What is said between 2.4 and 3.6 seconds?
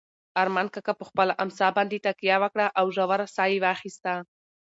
وکړه او ژوره ساه یې